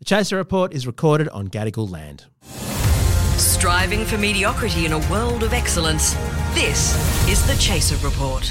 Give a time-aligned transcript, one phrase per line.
[0.00, 2.24] The Chaser Report is recorded on Gadigal land.
[3.36, 6.14] Striving for mediocrity in a world of excellence.
[6.54, 6.96] This
[7.28, 8.50] is the Chaser Report.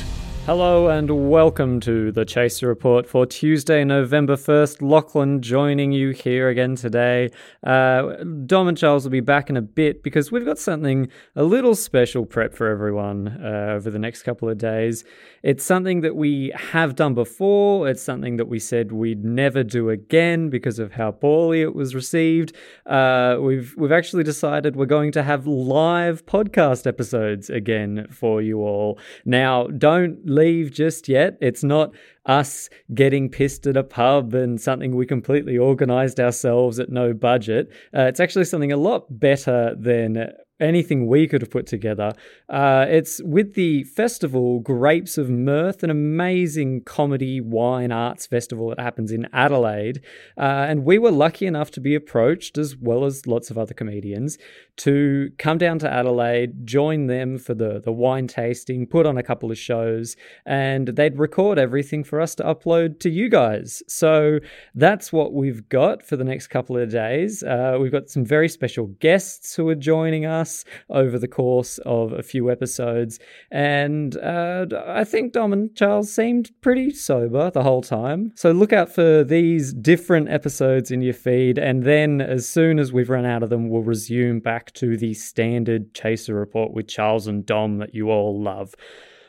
[0.50, 4.82] Hello and welcome to the Chaser Report for Tuesday, November 1st.
[4.82, 7.30] Lachlan joining you here again today.
[7.64, 8.16] Uh,
[8.48, 11.76] Dom and Charles will be back in a bit because we've got something a little
[11.76, 15.04] special prep for everyone uh, over the next couple of days.
[15.44, 17.88] It's something that we have done before.
[17.88, 21.94] It's something that we said we'd never do again because of how poorly it was
[21.94, 22.56] received.
[22.88, 28.62] Uh, we've we've actually decided we're going to have live podcast episodes again for you
[28.62, 28.98] all.
[29.26, 31.38] Now, don't leave just yet.
[31.42, 31.88] It's not
[32.26, 37.70] us getting pissed at a pub and something we completely organized ourselves at no budget.
[37.96, 42.14] Uh, it's actually something a lot better than anything we could have put together.
[42.50, 48.80] Uh, it's with the festival Grapes of Mirth, an amazing comedy wine arts festival that
[48.80, 50.02] happens in Adelaide.
[50.38, 53.74] Uh, and we were lucky enough to be approached, as well as lots of other
[53.74, 54.38] comedians,
[54.78, 59.24] to come down to Adelaide, join them for the, the wine tasting, put on a
[59.24, 60.16] couple of shows,
[60.46, 63.84] and they'd record everything for us to upload to you guys.
[63.88, 64.40] So
[64.76, 67.44] that's what we've got for the next couple of days.
[67.44, 70.49] Uh, we've got some very special guests who are joining us
[70.90, 73.20] over the course of a few episodes.
[73.52, 78.32] And uh, I think Dom and Charles seemed pretty sober the whole time.
[78.36, 81.58] So look out for these different episodes in your feed.
[81.58, 85.14] And then as soon as we've run out of them, we'll resume back to the
[85.14, 88.76] standard Chaser report with Charles and Dom that you all love.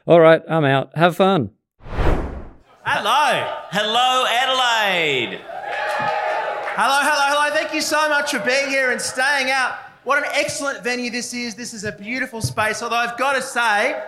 [0.07, 0.97] All right, I'm out.
[0.97, 1.51] Have fun.
[1.83, 3.59] Hello.
[3.71, 5.41] Hello, Adelaide.
[6.73, 7.55] Hello, hello, hello.
[7.55, 9.90] Thank you so much for being here and staying out.
[10.05, 11.55] What an excellent venue this is.
[11.55, 12.83] This is a beautiful space.
[12.83, 14.03] Although I've got to say,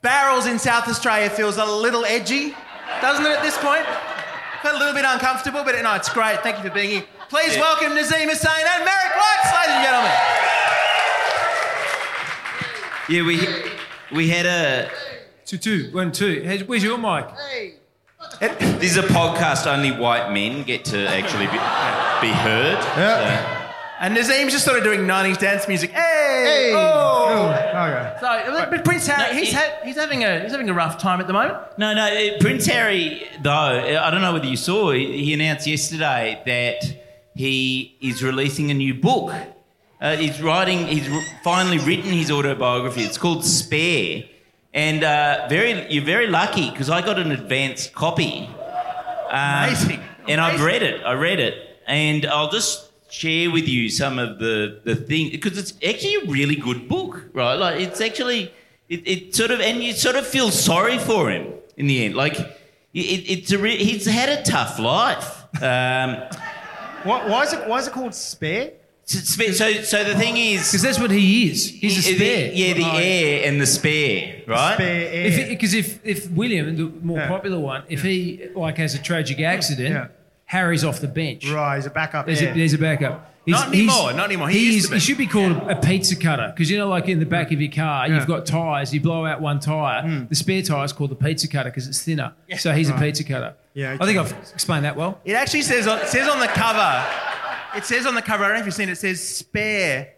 [0.00, 2.54] barrels in South Australia feels a little edgy,
[3.00, 3.84] doesn't it, at this point?
[4.62, 6.40] Felt a little bit uncomfortable, but no, it's great.
[6.42, 7.04] Thank you for being here.
[7.28, 7.62] Please Yeah.
[7.62, 10.12] welcome Nazeem Hussain and Merrick Watts, ladies and gentlemen.
[13.08, 14.90] Yeah, we we had a.
[15.44, 16.40] Two, two, one, two.
[16.42, 17.26] Hey, Where's your mic?
[18.40, 19.66] This is a podcast.
[19.66, 21.58] Only white men get to actually be,
[22.26, 22.78] be heard.
[22.96, 23.63] Yeah.
[24.00, 25.90] And Nazeem's just sort of doing 90s dance music.
[25.92, 26.72] Hey!
[26.74, 27.50] Oh!
[27.50, 28.16] Okay.
[28.20, 30.98] So, but Prince Harry, No, he's, it- had, he's, having a, he's having a rough
[30.98, 31.58] time at the moment.
[31.78, 32.04] No, no.
[32.06, 34.90] uh, Prince Harry, though, I don't know whether you saw.
[34.92, 36.84] He he announced yesterday that
[37.36, 39.32] he is releasing a new book.
[40.00, 40.86] Uh, he's writing.
[40.86, 43.02] He's r- finally written his autobiography.
[43.02, 44.24] It's called Spare,
[44.74, 48.48] and uh, very you're very lucky because I got an advanced copy.
[49.30, 50.00] Um, Amazing.
[50.28, 50.66] And I've Amazing.
[50.66, 51.04] read it.
[51.04, 51.54] I read it,
[51.86, 56.26] and I'll just share with you some of the the things because it's actually a
[56.36, 57.54] really good book, right?
[57.64, 58.40] Like it's actually
[58.88, 61.44] it, it sort of and you sort of feel sorry for him
[61.76, 62.14] in the end.
[62.24, 65.28] Like it, it's a re- he's had a tough life.
[65.62, 66.10] Um,
[67.04, 67.68] Why, why is it?
[67.68, 68.70] Why is it called spare?
[69.04, 69.18] so,
[69.52, 70.60] so so the thing is.
[70.68, 71.68] Because that's what he is.
[71.68, 72.52] He's a the- spare.
[72.54, 74.72] yeah, the heir and the spare, right?
[74.74, 75.24] Spare air.
[75.24, 75.88] Because if, 'cause if,
[76.24, 77.28] if William, the more Yeah.
[77.28, 80.06] popular one, if he like has a tragic accident, Yeah.
[80.54, 81.50] Harry's off the bench.
[81.50, 82.26] right, he's a backup.
[82.26, 82.52] There's, air.
[82.52, 83.30] a, there's a backup.
[83.44, 84.48] He's- Not anymore, not anymore.
[84.48, 84.94] He used he's- to be.
[84.96, 87.60] He should be called a pizza cutter because you know, like in the back of
[87.60, 88.14] your car, Yeah.
[88.16, 88.94] you've got tires.
[88.94, 90.00] You blow out one tire.
[90.02, 90.24] Hmm.
[90.28, 92.32] The spare tire is called the pizza cutter because it's thinner.
[92.56, 93.54] So he's a pizza cutter.
[93.74, 94.18] Yeah, I think.
[94.18, 95.20] I've explained that well.
[95.24, 97.04] It actually says on, says on the cover,
[97.76, 100.08] it says on the cover, I don't know if you've seen it, it says spare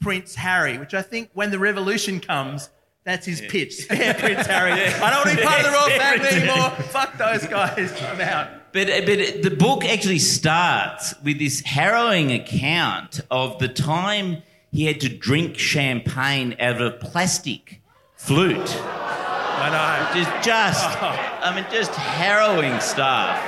[0.00, 2.68] Prince Harry, which I think when the revolution comes,
[3.04, 3.74] that's his pitch.
[3.78, 4.72] Spare Prince Harry.
[4.72, 6.70] I don't want to be part of the royal family anymore.
[6.90, 7.92] Fuck those guys.
[8.02, 8.48] I'm out.
[8.76, 15.00] But, but the book actually starts with this harrowing account of the time he had
[15.00, 17.80] to drink champagne out of a plastic
[18.16, 18.76] flute.
[18.78, 20.20] I know.
[20.20, 23.40] Just, just, I mean, just harrowing stuff.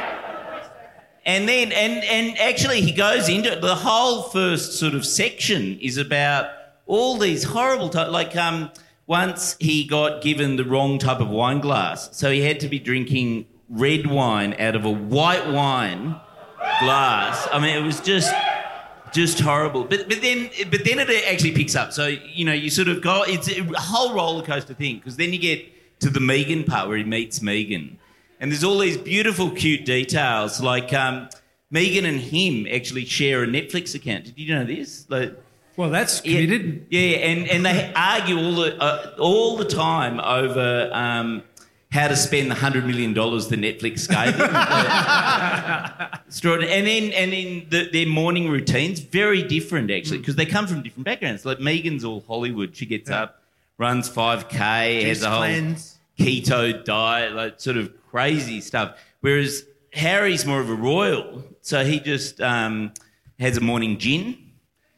[1.26, 3.60] And then, and, and actually, he goes into it.
[3.60, 6.50] The whole first sort of section is about
[6.86, 8.70] all these horrible, ty- like, um,
[9.06, 12.16] once he got given the wrong type of wine glass.
[12.16, 16.16] So he had to be drinking red wine out of a white wine
[16.80, 17.48] glass.
[17.52, 18.32] I mean, it was just
[19.12, 19.84] just horrible.
[19.84, 21.92] But but then but then it actually picks up.
[21.92, 23.24] So you know you sort of go.
[23.26, 26.96] It's a whole roller coaster thing because then you get to the Meghan part where
[26.96, 27.96] he meets Meghan,
[28.40, 31.28] And there's all these beautiful, cute details, like um,
[31.74, 34.26] Meghan and him actually share a Netflix account.
[34.26, 35.06] Did you know this?
[35.10, 35.36] Like,
[35.76, 36.86] Well, that's yeah, committed.
[36.90, 37.00] yeah,
[37.30, 41.42] and, and they argue all the uh, all the time over um,
[41.90, 44.50] how to spend the hundred million dollars the Netflix gave them.
[46.26, 46.74] Extraordinary.
[46.74, 50.82] And then and then the, their morning routines very different actually because they come from
[50.82, 51.44] different backgrounds.
[51.44, 52.76] Like Meghan's all Hollywood.
[52.76, 53.40] She gets up,
[53.78, 55.98] runs five k, has a whole cleanse.
[56.18, 58.98] keto diet, like sort of crazy stuff.
[59.20, 59.64] Whereas
[59.94, 62.92] Harry's more of a royal, so he just um,
[63.40, 64.36] has a morning gin,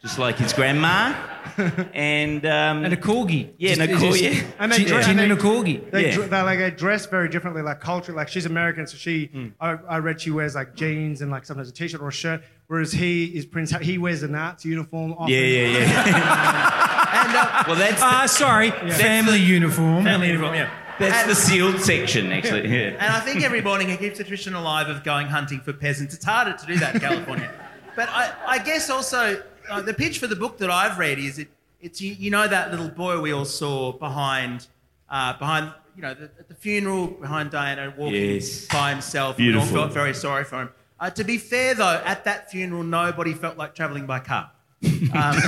[0.02, 1.14] just like his grandma,
[1.94, 3.50] and um, And a corgi.
[3.58, 4.43] yeah, and a Just- cor- just- yeah.
[4.58, 5.91] And they Gin, dress- gin and and a they- corgi.
[5.91, 6.14] They, Yeah.
[6.14, 8.17] dr- they like they dress very differently, like culturally.
[8.17, 9.31] Like she's American, so she
[9.61, 12.43] I, I read she wears like jeans and like sometimes a t-shirt or a shirt,
[12.69, 13.73] whereas he is Prince.
[13.81, 15.12] He wears a Nazi uniform.
[15.12, 15.35] Often.
[15.35, 16.87] yeah, yeah, yeah.
[17.12, 18.70] And uh, well, that's Ah, the, sorry.
[18.70, 20.05] Family uniform.
[20.05, 20.70] family uniform, yeah.
[20.99, 22.69] that's the sealed section actually.
[22.69, 22.91] Yeah.
[22.99, 26.14] And I think every morning he keeps the tradition alive of going hunting for peasants.
[26.14, 27.50] It's harder to do that in California.
[27.97, 31.39] But I, I guess also uh, the pitch for the book that I've read is
[31.39, 31.49] it,
[31.81, 34.67] it's you, you know that little boy we all saw behind
[35.09, 38.67] uh, behind you know the, at the funeral behind Diana walking Yes.
[38.67, 39.39] by himself.
[39.39, 40.71] and We all felt very sorry for him.
[40.99, 44.51] Uh, to be fair though, at that funeral nobody felt like travelling by car.
[44.83, 44.91] Um,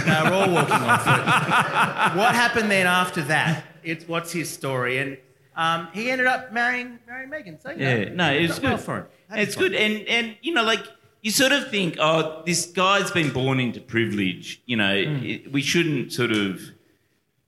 [0.05, 1.25] they were all walking on foot.
[2.19, 3.65] What happened then after that?
[3.83, 5.17] It's what's his story, and
[5.57, 7.63] um, he ended up marrying marrying Meghan.
[7.63, 9.07] So, you know, Yeah, no, it's got well good for him.
[9.43, 10.85] It's good, and and you know, like
[11.23, 14.61] you sort of think, oh, this guy's been born into privilege.
[14.67, 15.25] You know, hmm.
[15.25, 16.61] it, we shouldn't sort of,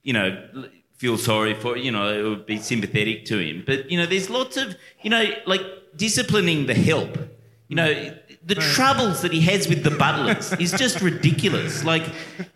[0.02, 3.64] you know, feel sorry for you know or be sympathetic to him.
[3.66, 5.62] But you know, there's lots of you know, like
[5.96, 7.18] disciplining the help.
[7.68, 8.14] You know.
[8.46, 11.82] The troubles that he has with the butlers is just ridiculous.
[11.82, 12.04] Like,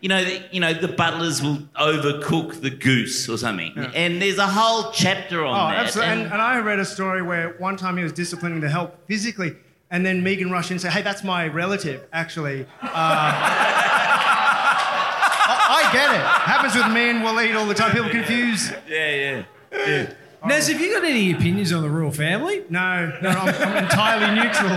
[0.01, 4.37] you know, the, you know, the butlers will overcook the goose or something, and there's
[4.37, 5.85] a whole chapter on Oh, that.
[5.87, 6.11] absolutely.
[6.13, 9.07] And, and- and I read a story where one time he was disciplining the help
[9.07, 9.55] physically,
[9.91, 12.89] and then Meghan rush in and said, "Hey, that's my relative, actually." Uh,
[15.51, 16.21] I, I get it.
[16.21, 17.91] Happens with me and Waleed all the time.
[17.91, 18.71] People confuse.
[18.87, 19.43] yeah, yeah.
[19.71, 20.13] Yeah.
[20.45, 22.63] Naz, have you got any opinions on the royal family?
[22.69, 24.69] No, no, I'm, I'm entirely neutral.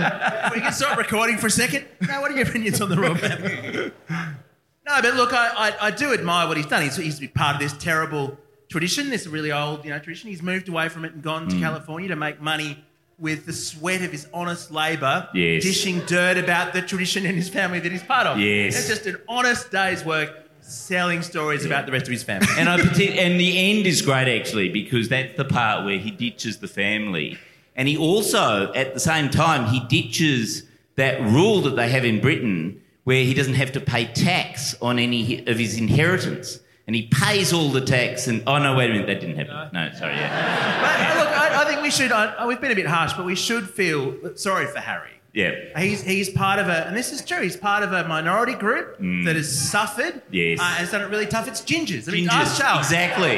[0.53, 1.85] we can stop recording for a second.
[2.01, 3.91] No, what are your opinions on the royal family?
[4.09, 6.83] No, but look, I, I, I do admire what he's done.
[6.83, 8.37] He's, he's part of this terrible
[8.69, 10.29] tradition, this really old, you know, tradition.
[10.29, 11.51] He's moved away from it and gone Mm.
[11.51, 12.83] to California to make money
[13.19, 15.63] with the sweat of his honest labour, Yes.
[15.63, 18.39] dishing dirt about the tradition and his family that he's part of.
[18.39, 18.77] Yes.
[18.77, 22.47] It's just an honest day's work selling stories about the rest of his family.
[22.57, 26.57] And I and the end is great actually because that's the part where he ditches
[26.57, 27.37] the family,
[27.75, 30.63] and he also at the same time he ditches
[30.95, 34.97] that rule that they have in Britain where he doesn't have to pay tax on
[34.97, 38.27] any of his inheritance, and he pays all the tax.
[38.27, 39.69] And oh no, wait a minute, that didn't happen.
[39.73, 42.87] No, sorry, yeah, But, look, I, I think we should, I, we've been a bit
[42.87, 45.11] harsh, but we should feel sorry for Harry.
[45.33, 45.79] yeah.
[45.79, 48.97] He's, he's part of a, and this is true, he's part of a minority group
[49.25, 50.15] that has suffered.
[50.15, 50.21] Mm.
[50.31, 50.59] Yes.
[50.59, 51.47] Uh, and it's done it really tough.
[51.47, 52.07] It's gingers.
[52.09, 52.85] I mean, Gingers, ask Charles.
[52.87, 53.37] exactly.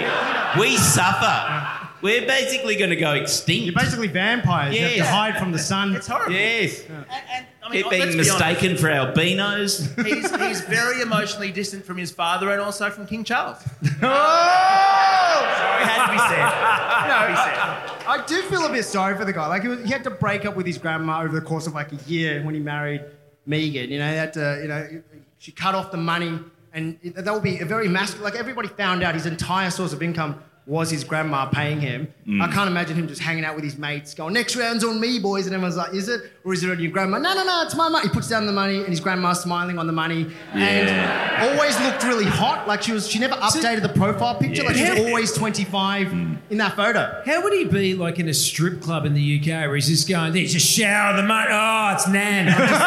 [0.60, 1.85] We suffer.
[2.06, 3.66] We're basically going to go extinct.
[3.66, 4.76] You're basically vampires.
[4.76, 5.96] You have to hide from the sun.
[5.96, 6.34] It's horrible.
[6.34, 6.84] yes.
[6.88, 9.92] And, and, I mean, Keep let's being be mistaken for albinos.
[9.98, 13.58] honest, He's, he's very emotionally distant from his father and also from King Charles.
[14.04, 15.42] Oh!
[15.82, 16.46] It had to be said.
[16.46, 18.08] It had to be said.
[18.08, 19.48] I do feel a bit sorry for the guy.
[19.48, 21.74] Like he, was, he had to break up with his grandma over the course of
[21.74, 23.04] like a year when he married
[23.50, 23.90] Meghan.
[23.90, 25.02] You know, he had to, you know,
[25.40, 26.40] she cut off the money,
[26.72, 28.22] and it, that would be a very massive.
[28.22, 32.12] Like everybody found out his entire source of income was his grandma paying him.
[32.28, 32.42] Mm.
[32.42, 35.20] I can't imagine him just hanging out with his mates, going, "Next round's on me,
[35.20, 36.32] boys," and everyone's like, "Is it?
[36.44, 38.08] Or is it on your grandma?" No, no, no, it's my money.
[38.08, 42.04] He puts down the money, and his grandma's smiling on the money, and always looked
[42.04, 42.68] really hot.
[42.68, 44.64] Like she was, she never updated the profile picture.
[44.64, 46.38] Like she's always 25 mm.
[46.50, 47.22] in that photo.
[47.26, 50.10] How would he be like in a strip club in the UK where he's just
[50.10, 52.50] going, there's a shower, the money, oh, it's Nan.
[52.50, 52.74] I'm just,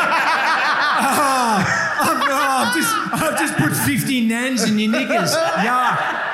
[1.00, 5.32] ah, oh, I'm, oh, I've, just, I've just put 50 Nans in your knickers.
[5.34, 6.27] Yeah.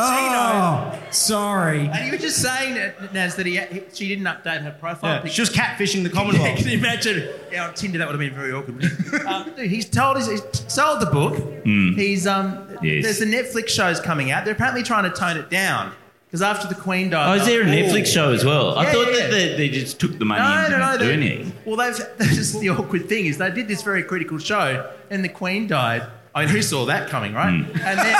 [0.00, 1.86] Oh, sorry.
[1.88, 5.14] And you were just saying, uh, Naz, that he, he, she didn't update her profile
[5.16, 5.34] Yeah, picture.
[5.34, 6.58] she was catfishing the Yeah, Commonwealth.
[6.58, 7.28] can you imagine?
[7.52, 8.84] Yeah, on Tinder that would have been very awkward.
[9.26, 11.36] um, dude, he's told us he's sold the book.
[11.64, 12.64] He's um.
[12.82, 13.02] Yes.
[13.04, 14.44] there's the Netflix shows coming out.
[14.44, 15.92] They're apparently trying to tone it down
[16.26, 17.28] because after the Queen died.
[17.38, 18.78] Oh, is there a they- Netflix show as well?
[18.78, 19.28] I Yeah, thought yeah, that yeah.
[19.30, 20.98] they, they just took the money No, and no, didn't no.
[20.98, 21.52] do they- anything.
[21.64, 25.24] Well, they've, that's just the awkward thing is they did this very critical show, and
[25.24, 26.06] the Queen died.
[26.34, 27.50] I mean, who saw that coming, right?
[27.64, 27.64] Hmm.
[27.80, 28.14] And then.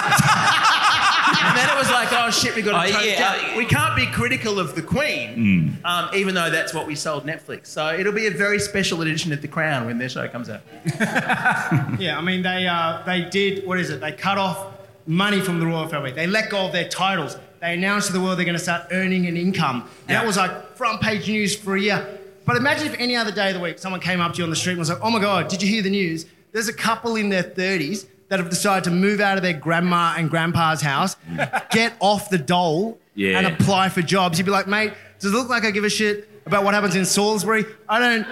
[1.48, 3.54] And then it was like, oh shit, we got to Oh, tone yeah, down.
[3.54, 7.24] uh, we can't be critical of the Queen, um, even though that's what we sold
[7.26, 7.66] Netflix.
[7.68, 10.60] So it'll be a very special edition of The Crown when their show comes out.
[11.98, 14.00] Yeah, I mean they uh, they did what is it?
[14.00, 14.74] They cut off
[15.06, 16.12] money from the royal family.
[16.12, 17.36] They let go of their titles.
[17.60, 19.88] they announced to the world they're going to start earning an income.
[20.08, 20.18] Yeah.
[20.18, 22.18] that was like front page news for a year.
[22.44, 24.50] But imagine if any other day of the week someone came up to you on
[24.50, 26.26] the street and was like, oh my God, did you hear the news?
[26.52, 30.14] There's a couple in their 30s that have decided to move out of their grandma
[30.16, 31.16] and grandpa's house,
[31.70, 33.38] get off the dole, Yeah.
[33.38, 34.38] and apply for jobs.
[34.38, 36.94] You'd be like, mate, does it look like I give a shit about what happens
[36.94, 37.64] in Salisbury?
[37.88, 38.24] I don't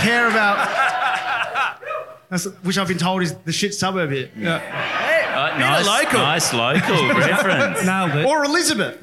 [0.00, 0.68] care about.
[2.30, 4.30] That's, which I've been told is the shit suburb here.
[4.36, 6.20] Uh, nice, local.
[6.20, 7.84] nice local reference.
[7.84, 8.26] Nailed it.
[8.26, 9.02] Or Elizabeth.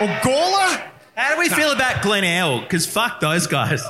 [0.00, 0.82] Or Gawler.
[1.14, 2.62] How do we feel about Glenelg?
[2.62, 3.82] Because fuck those guys.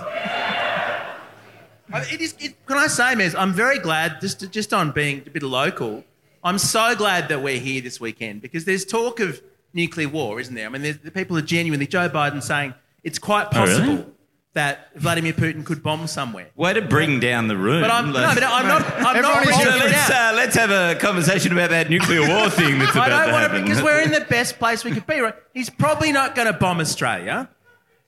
[1.92, 5.22] I- It is, it, can I say, Mez, I'm very glad, just, just on being
[5.26, 6.04] a bit local,
[6.44, 9.40] I'm so glad that we're here this weekend because there's talk of
[9.74, 10.66] nuclear war, isn't there?
[10.66, 13.78] I mean, the people are genuinely, Joe Biden saying it's quite Oh, really?
[13.80, 14.12] possible
[14.54, 16.48] that Vladimir Putin could bomb somewhere.
[16.56, 17.80] Way to bring down the room.
[17.80, 21.52] But I'm, no, but I'm not, I'm not So let's, uh, let's have a conversation
[21.52, 23.62] about that nuclear war thing that's I don't to want to happen.
[23.62, 25.20] because we're in the best place we could be.
[25.20, 25.34] Right?
[25.54, 27.48] He's probably not going to bomb Australia.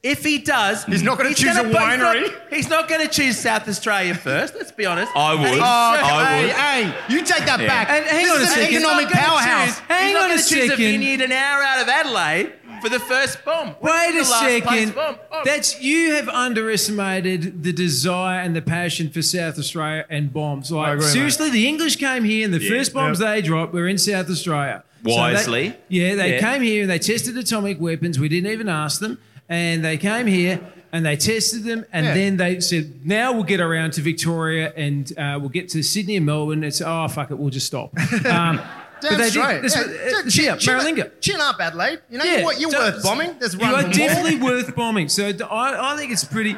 [0.04, 2.34] If he does, He's not gonna choose a gonna- but he's not- winery.
[2.50, 4.54] He's not, going to choose South Australia first.
[4.54, 5.10] Let's be honest.
[5.16, 5.40] I would.
[5.46, 6.52] And he's- I hey, would.
[6.52, 7.66] hey, you take that Yeah.
[7.66, 7.88] back.
[7.88, 8.74] And hang this on a is an second.
[8.76, 9.66] Economic not gonna powerhouse.
[9.68, 12.52] Choose, Hang he's not on gonna a choose a vineyard an hour out of Adelaide
[12.82, 13.68] for the first bomb.
[13.80, 14.94] Wait was a last second.
[14.94, 15.16] bomb?
[15.32, 15.40] Oh.
[15.42, 20.70] That's you have underestimated the desire and the passion for South Australia and bombs.
[20.70, 21.12] Like agree, mate.
[21.12, 24.82] seriously, the English came here and the first bombs they dropped were in South Australia.
[25.06, 25.76] So they- Wisely.
[25.88, 26.52] yeah, they Yeah.
[26.52, 28.18] came here and they tested atomic weapons.
[28.18, 30.60] We didn't even ask them, and they came here
[30.92, 32.14] and they tested them, and Yeah.
[32.14, 36.16] then they said, "Now we'll get around to Victoria and uh, we'll get to Sydney
[36.16, 37.92] and Melbourne." It's oh fuck it, we'll just stop.
[38.26, 38.60] Um,
[39.00, 39.54] Damn they straight.
[39.60, 39.64] did.
[39.64, 41.10] This, Yeah, was- uh, chin- yeah, chin- Maralinga.
[41.20, 41.98] Chin up, Adelaide.
[42.08, 43.36] You know, Yeah, you're, you're so- worth bombing.
[43.38, 43.90] There's one You are more.
[43.92, 45.08] definitely worth bombing.
[45.10, 46.56] So I think it's pretty.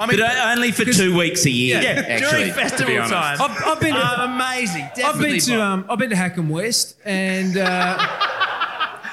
[0.00, 1.80] I mean, But only for two weeks a year.
[1.82, 3.38] yeah, actually, during to festival be time.
[3.40, 3.94] I've, I've been.
[3.96, 4.84] Uh, amazing.
[4.84, 5.60] I've Definitely been to bomb.
[5.80, 7.98] um, I've been to Hackham West, and uh,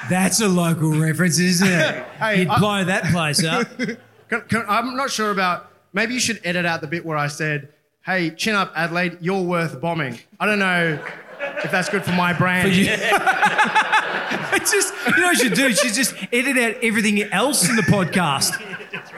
[0.08, 2.04] that's a local reference, isn't it?
[2.18, 3.68] Hey, You'd I- blow that place up.
[4.28, 5.70] Can, can, I'm not sure about.
[5.92, 7.68] Maybe you should edit out the bit where I said,
[8.04, 9.18] "Hey, chin up, Adelaide.
[9.20, 10.98] You're worth bombing." I don't know
[11.62, 12.72] if that's good for my brand.
[14.52, 15.68] It's just you know what you should do.
[15.68, 18.60] You should just edit out everything else in the podcast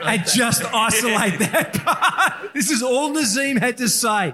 [0.03, 2.53] and just isolate that part.
[2.53, 4.33] This is all Nazeem had to say.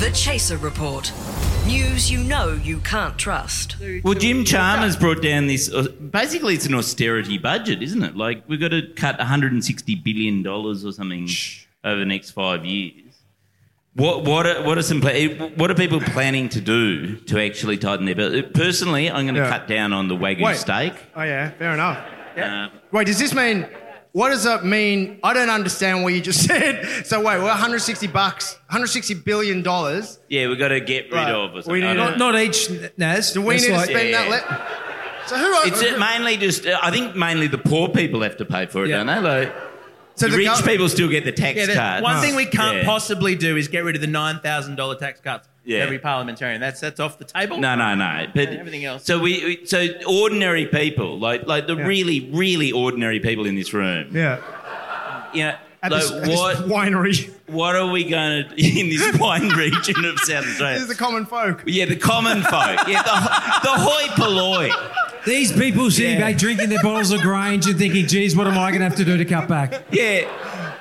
[0.00, 1.12] The Chaser Report.
[1.66, 3.76] News you know you can't trust.
[4.02, 5.70] Well, Jim Chalmers brought down this.
[5.72, 8.16] Uh, basically, it's an austerity budget, isn't it?
[8.16, 11.28] Like we've got to cut 160 billion dollars or something
[11.84, 13.14] over the next five years.
[13.94, 17.76] What what are, what are some pla- what are people planning to do to actually
[17.76, 18.54] tighten their belt?
[18.54, 19.50] Personally, I'm going to Yeah.
[19.50, 20.56] cut down on the wagyu Wait.
[20.56, 20.94] steak.
[21.14, 21.98] Oh yeah, fair enough.
[22.38, 23.66] Uh, Wait, does this mean?
[24.12, 25.20] What does that mean?
[25.22, 27.06] I don't understand what you just said.
[27.06, 30.18] So wait, we're 160 bucks, 160 billion dollars.
[30.28, 31.30] yeah, we've got to get rid Right.
[31.30, 31.52] of.
[31.52, 31.80] Or We something.
[31.80, 33.32] need I don't to- Not each, Naz.
[33.32, 34.28] Do we That's need like- to spend Yeah.
[34.28, 34.50] that?
[34.50, 34.66] Le-
[35.26, 35.44] so who?
[35.44, 36.66] Are It's uh, mainly just.
[36.66, 39.04] Uh, I think mainly the poor people have to pay for it, Yeah.
[39.04, 39.20] don't they?
[39.20, 39.52] Like
[40.20, 42.02] so the rich gov- people still get the tax Yeah, the- cut.
[42.02, 42.84] one thing we can't Yeah.
[42.84, 45.48] possibly do is get rid of the nine thousand dollar tax cuts.
[45.64, 45.80] Yeah.
[45.80, 46.60] Every parliamentarian.
[46.60, 47.58] That's that's off the table.
[47.58, 48.26] No, no, no.
[48.34, 49.04] But Everything else.
[49.04, 53.72] So we, we so ordinary people, like like the really really ordinary people in this
[53.74, 54.08] room.
[54.16, 54.38] Yeah.
[55.34, 57.30] You know, At like this, at this what winery.
[57.46, 60.74] what are we going to in this wine region of South Australia?
[60.74, 61.62] this is the common folk.
[61.66, 62.88] yeah, the common folk.
[62.88, 64.70] Yeah, the the hoi polloi.
[65.26, 68.70] These people sitting back drinking their bottles of Grange and thinking, geez, what am I
[68.70, 69.84] going to have to do to cut back?
[69.90, 70.28] Yeah.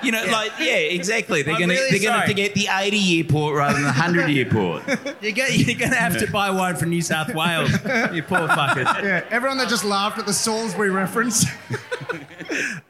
[0.02, 1.42] You know, like yeah, exactly.
[1.42, 3.92] They're gonna really they're gonna have to get the eighty year port rather than the
[3.92, 4.82] hundred year port.
[5.22, 7.70] You're, go- you're going to have to buy one from New South Wales.
[8.14, 8.86] you poor fuckers.
[9.04, 11.46] Yeah, everyone that just laughed at the Salisbury reference.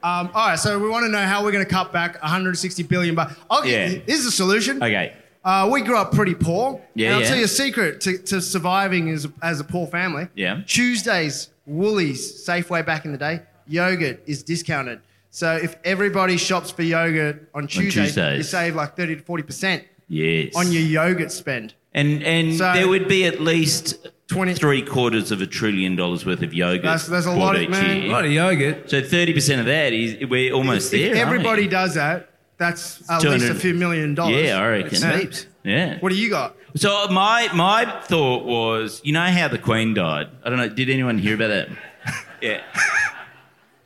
[0.04, 2.84] um, all right, so we want to know how we're going to cut back 160
[2.84, 3.16] billion.
[3.16, 4.00] But I'll get, Yeah.
[4.06, 4.78] here's the solution.
[4.78, 5.16] Okay.
[5.44, 6.82] Uh, we grew up pretty poor.
[6.96, 7.28] Yeah, and I'll yeah.
[7.30, 10.28] tell you a secret to, to surviving as, as a poor family.
[10.36, 10.62] Yeah.
[10.68, 15.00] Tuesdays, Woolies, Safeway back in the day, yogurt is discounted.
[15.32, 18.38] So if everybody shops for yogurt on Tuesdays, Tuesdays.
[18.38, 20.56] you save like 30 to 40% Yes.
[20.56, 21.76] on your yogurt spend.
[21.94, 26.26] And and So- there would be at least 20 three quarters of a trillion dollars
[26.26, 26.82] worth of yogurt.
[26.84, 27.98] That's- that's a bought lot of- each man.
[27.98, 28.06] year.
[28.10, 28.90] A lot of yogurt.
[28.90, 31.10] So thirty percent of that is we're almost if there.
[31.10, 31.68] aren't everybody we?
[31.70, 32.30] does that,
[32.60, 34.46] that's at least a few million dollars.
[34.46, 35.00] Yeah, I reckon.
[35.00, 35.42] That's heaps.
[35.42, 35.48] heaps.
[35.64, 36.00] Yeah.
[36.00, 36.56] What do you got?
[36.76, 40.28] So uh, my my thought was, you know how the Queen died?
[40.44, 40.70] I don't know.
[40.70, 41.70] Did anyone hear about that?
[42.42, 42.62] yeah.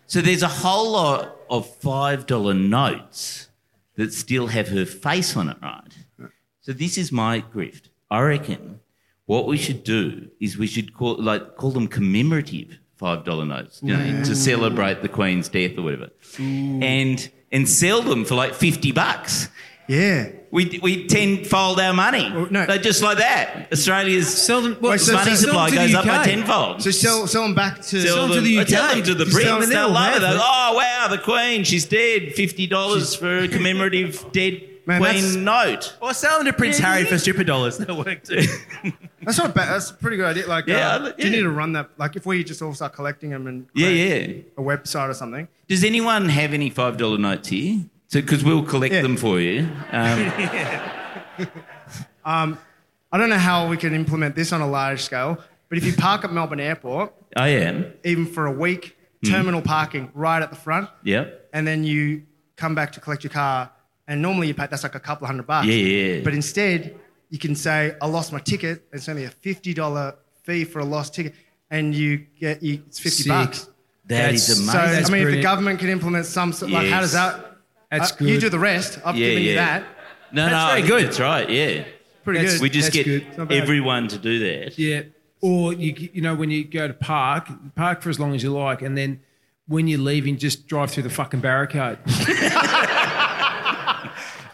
[0.08, 3.48] So there's a whole lot of five dollar notes
[3.96, 6.30] that still have her face on it, right?
[6.62, 7.90] So this is my grift.
[8.10, 8.80] I reckon
[9.26, 13.82] what we should do is we should call like call them commemorative five dollar notes,
[13.84, 18.54] you know, to celebrate the Queen's death or whatever, and and sell them for like
[18.54, 19.48] fifty bucks.
[19.88, 20.30] Yeah.
[20.50, 22.30] We, we tenfold our money.
[22.32, 22.66] Oh, no.
[22.66, 23.70] They're just like that.
[23.74, 24.78] Australia's Sell them.
[24.80, 26.82] Wait, so- money so- supply them goes up by tenfold.
[26.84, 28.02] So sell, sell them back to.
[28.02, 28.68] Sell them to the UK.
[28.68, 29.72] Tell them to the Just sell them Brits.
[29.74, 30.20] They'll they'll love it.
[30.22, 32.34] They'll, oh, wow, the Queen, she's dead.
[32.36, 35.96] $50 for a commemorative dead Man, that's- Queen note.
[36.02, 37.78] Or sell them to Prince Harry for stripper dollars.
[37.78, 38.42] That'll work too.
[39.22, 39.70] That's not bad.
[39.74, 40.48] That's a pretty good idea.
[40.48, 41.30] Like, Yeah, uh, I- do you yeah.
[41.38, 41.90] need to run that?
[41.98, 44.42] Like, if we just all start collecting them and Yeah, create yeah.
[44.58, 45.48] a website or something.
[45.70, 47.80] Does anyone have any $5 notes here?
[48.10, 49.02] So because we'll collect Yeah.
[49.04, 49.70] them for you.
[52.26, 52.58] Um,
[53.12, 55.38] I don't know how we can implement this on a large scale,
[55.68, 57.92] but if you park at Melbourne Airport, I am.
[58.06, 59.32] even for a week, Hmm.
[59.32, 61.50] terminal parking right at the front, Yep.
[61.54, 62.24] and then you
[62.56, 63.72] come back to collect your car,
[64.08, 65.68] and normally you pay that's like a couple of hundred bucks.
[65.68, 66.22] Yeah, yeah.
[66.24, 66.96] But instead,
[67.30, 70.86] you can say, "I lost my ticket." It's only a fifty dollar fee for a
[70.86, 71.34] lost ticket,
[71.72, 73.30] and you get you, it's fifty Sick.
[73.32, 73.70] bucks.
[74.08, 75.06] That is That's- amazing.
[75.06, 77.58] So I mean, if the government can implement some, sort- like, how does that?
[77.90, 79.00] That's uh, You do the rest.
[79.06, 79.66] I've Yeah, given you yeah.
[79.80, 79.84] that.
[80.34, 81.08] no, no, That's I very good.
[81.08, 81.84] That's right, yeah.
[82.24, 82.62] Pretty That's- good.
[82.64, 83.52] We just That's get good.
[83.52, 84.78] Everyone to do that.
[84.78, 85.04] Yeah.
[85.42, 88.52] Or you you know when you go to park, park for as long as you
[88.52, 89.20] like, and then
[89.68, 91.98] when you're leaving, just drive through the fucking barricade.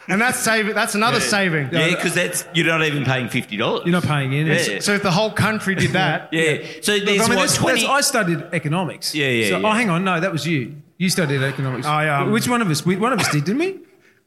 [0.10, 0.74] and that's saving.
[0.76, 1.70] That's another saving.
[1.72, 3.84] Yeah, because that's you're not even paying fifty dollars.
[3.86, 4.48] You're not paying in.
[4.48, 4.80] Yeah.
[4.80, 6.64] So if the whole country did that, Yeah.
[6.82, 7.82] So there's I mean, what that's- twenty.
[7.82, 9.14] that's- I studied economics.
[9.16, 9.68] Yeah, yeah, So, yeah.
[9.68, 10.04] Oh, hang on.
[10.04, 10.76] No, that was you.
[10.98, 11.88] You studied economics.
[11.88, 12.86] Oh, yeah, um, Which one of us?
[12.86, 13.80] We, one of us did, didn't we?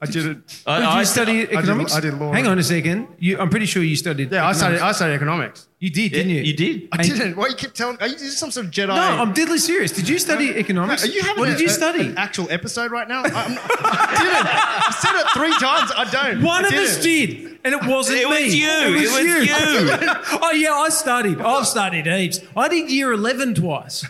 [0.02, 0.38] I did it.
[0.66, 1.94] I- did I- you study did- economics?
[1.94, 2.32] I did law.
[2.32, 3.06] Hang on a second.
[3.20, 4.32] You, I'm pretty sure you studied.
[4.32, 4.80] Yeah, I studied.
[4.80, 5.68] I studied economics.
[5.78, 6.42] You did, didn't you?
[6.42, 6.88] you did.
[6.92, 7.36] I didn't.
[7.36, 7.96] Why you keep telling?
[8.00, 8.88] Are you is this some sort of Jedi?
[8.88, 9.92] No, I'm deadly serious.
[9.92, 11.04] Did you study economics?
[11.04, 12.00] Are you having what a- did you a- study?
[12.06, 13.22] An actual episode right now?
[13.22, 14.46] I'm, I didn't.
[14.90, 15.92] I said it three times.
[15.96, 16.42] I don't.
[16.42, 17.60] One I of us didn't.
[17.64, 18.68] and it wasn't It was you.
[18.68, 20.38] It was you.
[20.42, 21.40] oh yeah, I studied.
[21.40, 22.40] I've studied heaps.
[22.56, 24.04] I did year eleven twice.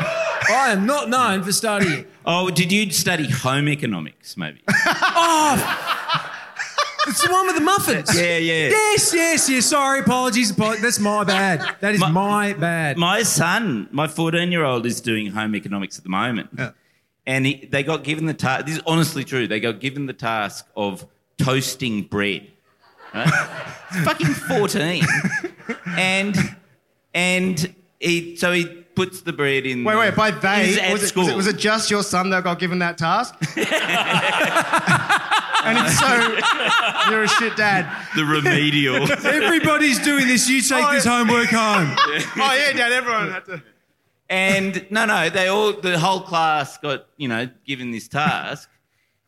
[0.00, 2.06] I am not known for studying.
[2.26, 4.36] Oh, did you study home economics?
[4.36, 4.60] Maybe.
[5.16, 8.16] Oh, it's the one with the muffins.
[8.18, 8.68] yeah, yeah.
[8.70, 9.66] Yes, yes, yes.
[9.66, 10.50] Sorry, apologies.
[10.58, 11.76] apo- That's my bad.
[11.80, 12.96] That is My- my, bad.
[12.96, 16.58] My son, my 14 year old, is doing home economics at the moment.
[17.26, 20.12] And he, they got given the task, this is honestly true, they got given the
[20.14, 21.06] task of
[21.38, 22.50] toasting bread.
[23.14, 23.28] Right?
[24.04, 25.04] Fucking 14.
[25.98, 26.56] and
[27.14, 29.84] and he, so he puts the bread in.
[29.84, 30.14] Wait, the- wait.
[30.16, 31.24] By they, He's at was it, school.
[31.24, 33.34] was it was it just your son that got given that task?
[35.66, 37.86] and it's so, you're a shit dad.
[38.16, 38.96] the remedial.
[39.26, 40.48] Everybody's doing this.
[40.48, 41.96] You take Oh, this homework home.
[42.36, 42.92] Oh yeah, dad.
[42.92, 43.62] Everyone had to.
[44.28, 48.68] And no, no, they all the whole class got you know given this task,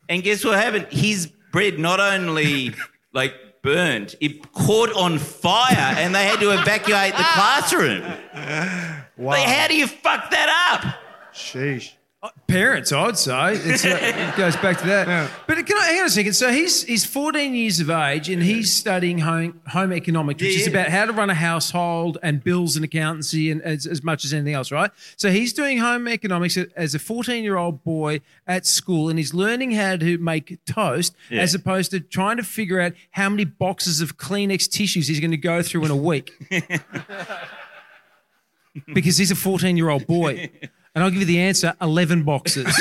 [0.09, 0.87] and guess what happened?
[0.91, 2.73] His bread not only
[3.13, 8.03] like burnt, it caught on fire, and they had to evacuate the classroom.
[9.17, 9.31] Wow.
[9.31, 10.95] Like, how do you fuck that up?
[11.33, 11.93] Sheesh.
[12.47, 13.53] Parents, I'd say.
[13.53, 15.07] It's, uh, it goes back to that.
[15.07, 15.29] Yeah.
[15.45, 16.33] But can I hang on a second?
[16.33, 20.59] So he's he's 14 years of age and he's studying home home economics, which Yeah,
[20.61, 20.71] is yeah.
[20.79, 24.33] about how to run a household and bills and accountancy and as, as much as
[24.33, 24.91] anything else, right?
[25.15, 29.33] So he's doing home economics as a 14 year old boy at school and he's
[29.33, 31.41] learning how to make toast Yeah.
[31.43, 35.31] as opposed to trying to figure out how many boxes of Kleenex tissues he's going
[35.31, 36.33] to go through in a week.
[38.93, 40.49] because he's a 14 year old boy.
[40.95, 42.65] And I'll give you the answer 11 boxes.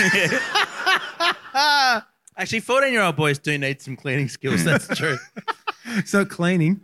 [2.39, 4.65] Actually, 14 year old boys do need some cleaning skills.
[4.65, 5.19] That's true.
[6.07, 6.81] so cleaning.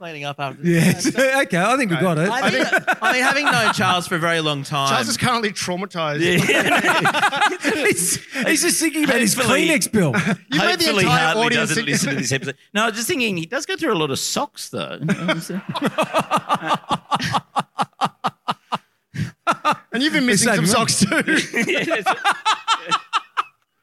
[0.00, 0.60] Cleaning up after.
[0.64, 1.06] Yes.
[1.06, 2.28] okay, I think we got it.
[2.28, 2.66] I, think,
[3.00, 4.88] I mean, having known Charles for a very long time.
[4.88, 6.18] Charles is currently traumatized.
[7.86, 10.12] he's, he's just thinking about his Hopefully- Kleenex bill.
[10.50, 12.56] You made the Hopefully, entire Hartley audience doesn't listen to this episode.
[12.74, 14.98] No, I was just thinking he does go through a lot of socks though.
[19.92, 21.06] And you've been missing saving some socks too.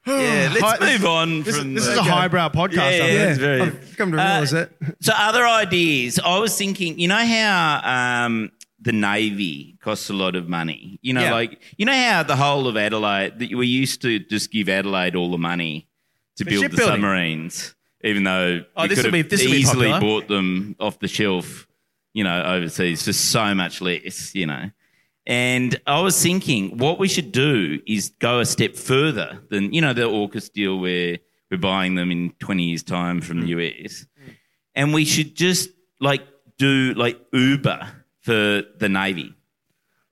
[0.07, 1.73] yeah, let's Hi- move on This, from.
[1.75, 2.75] this is the- a highbrow podcast.
[2.75, 2.97] Yeah, I yeah.
[3.07, 3.17] think.
[3.19, 4.71] That's very- I've come to realise that.
[5.01, 6.19] So other ideas.
[6.23, 10.97] I was thinking, you know how um, the navy costs a lot of money.
[11.01, 11.33] You know, Yeah.
[11.33, 13.37] like you know how the whole of Adelaide.
[13.39, 15.87] That we used to just give Adelaide all the money
[16.37, 16.93] to For build the shipbuilding.
[16.95, 19.99] submarines, even though Oh, we this could will be- have this will be easily popular.
[20.21, 21.67] bought them off the shelf
[22.13, 24.71] you know, overseas for so much less, you know.
[25.29, 29.79] And I was thinking, what we should do is go a step further than, you
[29.79, 31.19] know, the AUKUS deal where
[31.51, 33.83] we're buying them in 20 years' time from the mm.
[33.85, 34.07] US.
[34.73, 36.23] And we should just like
[36.57, 37.87] do like Uber
[38.21, 39.35] for the Navy.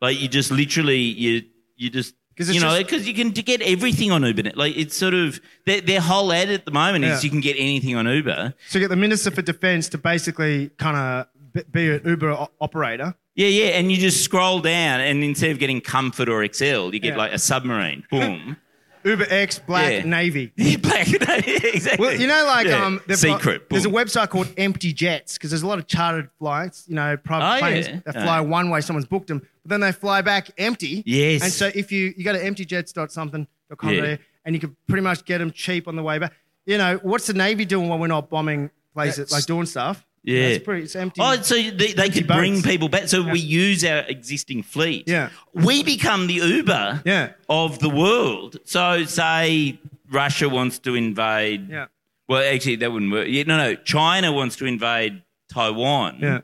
[0.01, 1.41] Like you just literally, you,
[1.75, 4.51] you just, you know, because you can get everything on Uber.
[4.53, 7.15] Like it's sort of their, their whole ad at the moment Yeah.
[7.15, 8.53] is you can get anything on Uber.
[8.69, 13.15] So you get the Minister for Defence to basically kind of be an Uber operator.
[13.37, 16.99] Yeah, yeah, and you just scroll down, and instead of getting Comfort or XL, you
[16.99, 17.17] get Yeah.
[17.17, 18.03] like a submarine.
[18.11, 18.57] Boom.
[19.03, 20.03] Uber X Black Yeah.
[20.03, 20.51] Navy.
[20.57, 22.03] Yeah, Black exactly.
[22.05, 22.83] Well, you know, like Yeah.
[22.85, 23.69] um, they've got- secret.
[23.69, 23.97] there's a boom.
[23.99, 26.83] website called Empty Jets because there's a lot of chartered flights.
[26.89, 27.99] You know, private Oh, planes yeah.
[28.05, 28.81] that fly one way.
[28.81, 31.03] Someone's booked them, but then they fly back empty.
[31.05, 31.43] Yes.
[31.43, 34.01] And so if you you go to emptyjets.something.com Yeah.
[34.01, 36.33] there, and you can pretty much get them cheap on the way back.
[36.65, 40.05] You know, what's the Navy doing while we're not bombing places, That's- like doing stuff?
[40.27, 40.41] Yeah.
[40.47, 40.83] it's pretty.
[40.83, 41.21] It's empty.
[41.23, 43.07] Oh, so they, they could bring people back.
[43.07, 45.07] So we use our existing fleet.
[45.07, 45.29] Yeah.
[45.53, 47.31] We become the Uber Yeah.
[47.49, 48.57] of the world.
[48.65, 49.79] So say
[50.11, 51.69] Russia wants to invade.
[51.69, 51.85] Yeah.
[52.27, 53.27] Well, actually, that wouldn't work.
[53.29, 53.75] Yeah, no, no.
[53.75, 56.17] China wants to invade Taiwan.
[56.21, 56.41] Yeah.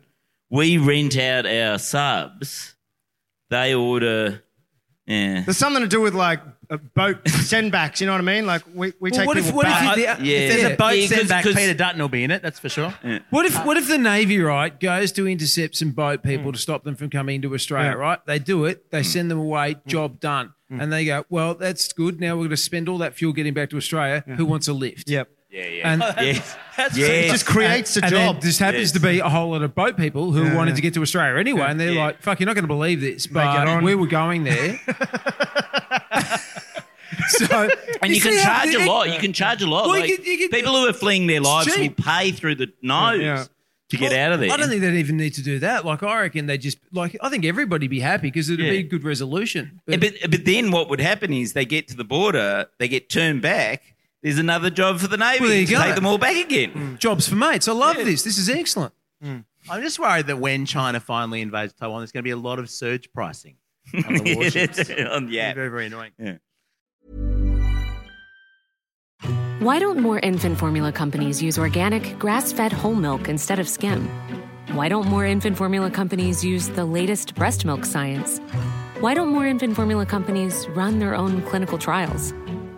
[0.50, 2.76] We rent out our subs.
[3.50, 4.44] They order.
[5.06, 5.42] Yeah.
[5.42, 6.40] There's something to do with like
[6.70, 8.00] a boat sendbacks.
[8.00, 8.46] You know what I mean?
[8.46, 9.98] Like we, we Well, take what if- people what if back.
[9.98, 10.12] you- yeah.
[10.12, 11.44] if there's There's a boat Yeah, 'cause- sent back.
[11.44, 12.42] 'cause- Peter Dutton will be in it.
[12.42, 12.94] That's for sure.
[13.30, 16.58] What if uh, what if the Navy right goes to intercept some boat people to
[16.58, 17.90] stop them from coming into Australia?
[17.92, 17.96] Yeah.
[17.96, 18.90] Right, they do it.
[18.92, 19.06] They mm.
[19.06, 19.76] send them away.
[19.76, 19.86] Mm.
[19.88, 20.54] Job done.
[20.72, 20.82] Mm.
[20.82, 22.20] And they go, well, that's good.
[22.22, 24.24] Now we're going to spend all that fuel getting back to Australia.
[24.38, 25.10] Who wants a lift?
[25.10, 25.30] Yep.
[25.54, 25.94] Yeah, yeah.
[25.94, 26.56] And yes.
[26.80, 27.32] It yes.
[27.32, 28.36] just creates a and job.
[28.36, 28.92] then just happens Yes.
[28.94, 31.38] to be a whole lot of boat people who Yeah, wanted to get to Australia
[31.40, 32.06] anyway, and they're Yeah.
[32.06, 34.80] like, "Fuck, you're not going to believe this, but we were going there."
[37.28, 37.70] so,
[38.02, 39.10] And you, can see how- charge a lot.
[39.14, 39.86] You can charge a lot.
[39.88, 42.56] Well, you Like, can- you can- people who are fleeing their lives will pay through
[42.56, 43.46] the nose Yeah.
[43.90, 44.52] to get Well, out of there.
[44.52, 45.86] I don't think they'd even need to do that.
[45.86, 47.16] Like, I reckon they just like.
[47.22, 48.72] I think everybody'd be happy because it'd Yeah.
[48.72, 49.80] be a good resolution.
[49.88, 52.88] Yeah, But, But, but then what would happen is they get to the border, they
[52.88, 53.93] get turned back.
[54.24, 55.82] There's another job for the Navy Well, there you to go.
[55.84, 56.72] take them all back again.
[56.72, 56.98] Mm.
[56.98, 57.68] jobs for mates.
[57.68, 58.24] I love this.
[58.24, 58.94] This is excellent.
[59.24, 59.44] Mm.
[59.70, 62.58] I'm just worried that when China finally invades Taiwan, there's going to be a lot
[62.58, 63.58] of surge pricing
[63.94, 64.90] on the warships.
[64.90, 65.54] On- yeah.
[65.54, 66.12] Very, very annoying.
[69.60, 74.08] Why don't more infant formula companies use organic, grass fed whole milk instead of skim?
[74.74, 78.40] Why don't more infant formula companies use the latest breast milk science?
[79.00, 82.34] Why don't more infant formula companies run their own clinical trials?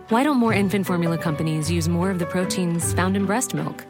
[0.08, 3.84] Why don't more infant formula companies use more of the proteins found in breast milk?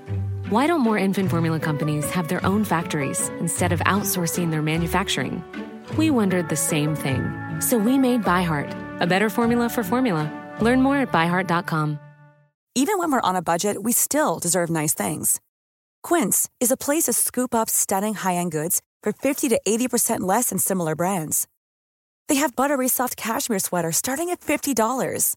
[0.48, 5.44] Why don't more infant formula companies have their own factories instead of outsourcing their manufacturing?
[5.98, 7.20] We wondered the same thing.
[7.60, 10.32] So we made ByHeart, a better formula for formula.
[10.62, 11.98] Learn more at byheart.com.
[12.74, 15.38] Even when we're on a budget, we still deserve nice things.
[16.02, 20.48] Quince is a place to scoop up stunning high-end goods for 50 to 80% less
[20.48, 21.46] than similar brands.
[22.28, 25.36] They have buttery soft cashmere sweaters starting at $50,